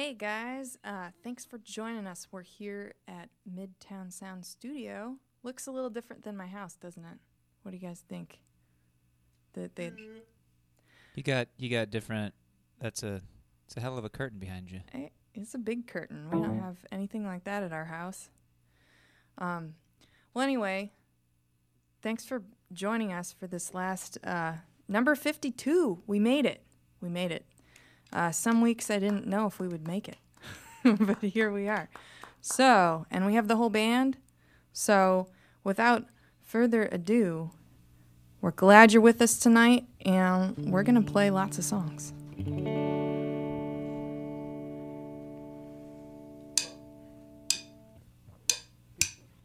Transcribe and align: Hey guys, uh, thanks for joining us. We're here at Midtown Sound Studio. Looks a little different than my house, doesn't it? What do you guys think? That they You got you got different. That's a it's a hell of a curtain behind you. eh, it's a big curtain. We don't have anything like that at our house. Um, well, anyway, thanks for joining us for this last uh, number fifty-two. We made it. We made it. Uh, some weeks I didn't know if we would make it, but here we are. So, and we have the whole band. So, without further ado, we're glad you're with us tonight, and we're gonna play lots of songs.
Hey 0.00 0.14
guys, 0.14 0.78
uh, 0.82 1.10
thanks 1.22 1.44
for 1.44 1.58
joining 1.58 2.06
us. 2.06 2.26
We're 2.30 2.40
here 2.40 2.94
at 3.06 3.28
Midtown 3.46 4.10
Sound 4.10 4.46
Studio. 4.46 5.16
Looks 5.42 5.66
a 5.66 5.70
little 5.70 5.90
different 5.90 6.22
than 6.22 6.38
my 6.38 6.46
house, 6.46 6.74
doesn't 6.74 7.04
it? 7.04 7.18
What 7.60 7.72
do 7.72 7.76
you 7.76 7.86
guys 7.86 8.02
think? 8.08 8.38
That 9.52 9.76
they 9.76 9.92
You 11.16 11.22
got 11.22 11.48
you 11.58 11.68
got 11.68 11.90
different. 11.90 12.32
That's 12.80 13.02
a 13.02 13.20
it's 13.66 13.76
a 13.76 13.80
hell 13.80 13.98
of 13.98 14.06
a 14.06 14.08
curtain 14.08 14.38
behind 14.38 14.70
you. 14.70 14.80
eh, 14.94 15.08
it's 15.34 15.52
a 15.54 15.58
big 15.58 15.86
curtain. 15.86 16.30
We 16.32 16.40
don't 16.40 16.60
have 16.60 16.78
anything 16.90 17.26
like 17.26 17.44
that 17.44 17.62
at 17.62 17.74
our 17.74 17.84
house. 17.84 18.30
Um, 19.36 19.74
well, 20.32 20.42
anyway, 20.42 20.92
thanks 22.00 22.24
for 22.24 22.42
joining 22.72 23.12
us 23.12 23.34
for 23.38 23.46
this 23.46 23.74
last 23.74 24.16
uh, 24.24 24.54
number 24.88 25.14
fifty-two. 25.14 26.04
We 26.06 26.18
made 26.18 26.46
it. 26.46 26.62
We 27.02 27.10
made 27.10 27.32
it. 27.32 27.44
Uh, 28.12 28.30
some 28.30 28.60
weeks 28.60 28.90
I 28.90 28.98
didn't 28.98 29.26
know 29.26 29.46
if 29.46 29.58
we 29.60 29.68
would 29.68 29.86
make 29.86 30.08
it, 30.08 30.18
but 30.84 31.18
here 31.22 31.50
we 31.50 31.68
are. 31.68 31.88
So, 32.40 33.06
and 33.10 33.26
we 33.26 33.34
have 33.34 33.48
the 33.48 33.56
whole 33.56 33.70
band. 33.70 34.16
So, 34.72 35.28
without 35.62 36.06
further 36.42 36.88
ado, 36.90 37.50
we're 38.40 38.50
glad 38.52 38.92
you're 38.92 39.02
with 39.02 39.20
us 39.20 39.38
tonight, 39.38 39.86
and 40.04 40.56
we're 40.56 40.82
gonna 40.82 41.02
play 41.02 41.30
lots 41.30 41.58
of 41.58 41.64
songs. 41.64 42.12